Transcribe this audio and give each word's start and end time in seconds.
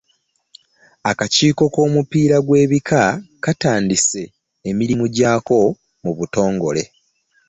Akakiiko 1.09 1.63
k'omupiira 1.73 2.37
gw'ebika 2.45 3.01
katandise 3.43 4.23
emirimu 4.69 5.05
gyako 5.15 5.59
mu 6.03 6.11
butongole. 6.17 6.83